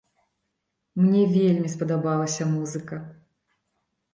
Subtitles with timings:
[1.01, 2.95] Мне вельмі спадабалася музыка.